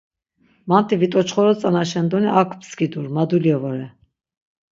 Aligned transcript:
Manti 0.69 0.93
vitoçxoro 1.01 1.53
tzanaşen 1.57 2.05
doni 2.11 2.29
ak 2.41 2.49
pskidur, 2.61 3.05
madulye 3.15 3.55
vore. 3.63 3.87